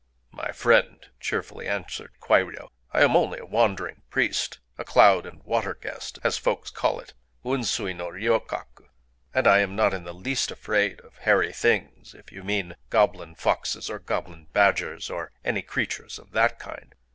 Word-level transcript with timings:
"My 0.31 0.51
friend," 0.51 1.05
cheerfully 1.19 1.67
answered 1.67 2.13
Kwairyō, 2.19 2.69
"I 2.91 3.03
am 3.03 3.15
only 3.15 3.37
a 3.37 3.45
wandering 3.45 4.01
priest,—a 4.09 4.83
'Cloud 4.83 5.27
and 5.27 5.43
Water 5.43 5.75
Guest,' 5.75 6.17
as 6.23 6.39
folks 6.39 6.71
call 6.71 6.99
it: 6.99 7.13
Unsui 7.45 7.95
no 7.95 8.07
ryokaku. 8.07 8.77
(2) 8.85 8.87
And 9.35 9.45
I 9.45 9.59
am 9.59 9.75
not 9.75 9.93
in 9.93 10.03
the 10.03 10.11
least 10.13 10.49
afraid 10.49 11.01
of 11.01 11.19
Hairy 11.19 11.53
Things,—if 11.53 12.31
you 12.31 12.41
mean 12.43 12.75
goblin 12.89 13.35
foxes, 13.35 13.91
or 13.91 13.99
goblin 13.99 14.47
badgers, 14.51 15.11
or 15.11 15.31
any 15.45 15.61
creatures 15.61 16.17
of 16.17 16.31
that 16.31 16.57
kind. 16.57 16.95